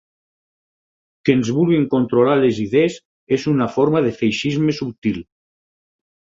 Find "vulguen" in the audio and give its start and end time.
1.57-1.85